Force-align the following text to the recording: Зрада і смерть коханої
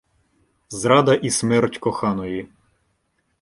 Зрада 0.69 1.13
і 1.13 1.29
смерть 1.29 1.77
коханої 1.77 2.47